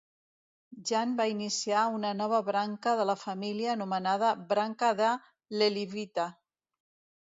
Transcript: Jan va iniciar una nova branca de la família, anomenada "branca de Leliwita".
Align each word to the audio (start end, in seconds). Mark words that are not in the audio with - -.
Jan 0.91 1.13
va 1.19 1.27
iniciar 1.33 1.83
una 1.97 2.15
nova 2.23 2.41
branca 2.49 2.95
de 3.03 3.07
la 3.11 3.19
família, 3.27 3.71
anomenada 3.77 4.35
"branca 4.51 4.93
de 5.05 5.15
Leliwita". 5.63 6.33